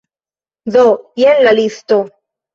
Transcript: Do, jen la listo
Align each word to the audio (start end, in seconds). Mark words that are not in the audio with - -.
Do, 0.75 0.85
jen 1.25 1.43
la 1.49 1.55
listo 1.61 2.01